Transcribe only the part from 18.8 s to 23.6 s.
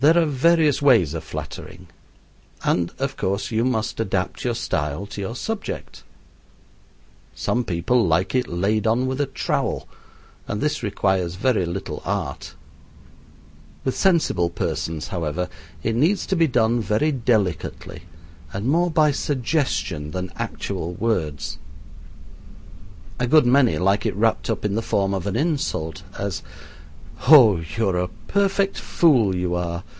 by suggestion than actual words. A good